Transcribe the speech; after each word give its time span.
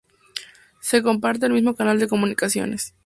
Se 0.79 1.03
comparte 1.03 1.45
el 1.45 1.53
mismo 1.53 1.75
canal 1.75 1.99
de 1.99 2.07
comunicaciones. 2.07 2.95